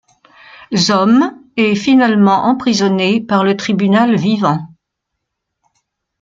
Zom 0.73 1.31
est 1.57 1.75
finalement 1.75 2.45
emprisonné 2.45 3.21
par 3.21 3.43
le 3.43 3.55
Tribunal 3.55 4.15
Vivant. 4.15 4.59